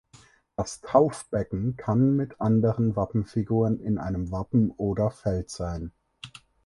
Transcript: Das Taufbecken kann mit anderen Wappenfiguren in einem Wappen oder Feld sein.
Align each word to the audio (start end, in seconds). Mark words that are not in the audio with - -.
Das 0.55 0.81
Taufbecken 0.81 1.77
kann 1.77 2.15
mit 2.15 2.41
anderen 2.41 2.95
Wappenfiguren 2.95 3.79
in 3.79 3.99
einem 3.99 4.31
Wappen 4.31 4.71
oder 4.71 5.11
Feld 5.11 5.51
sein. 5.51 5.91